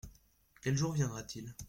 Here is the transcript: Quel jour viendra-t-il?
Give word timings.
Quel 0.63 0.75
jour 0.75 0.93
viendra-t-il? 0.95 1.53